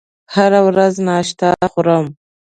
[0.33, 2.05] هره ورځ ناشته خورم